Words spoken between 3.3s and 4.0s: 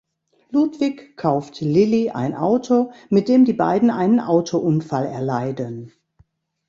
die beiden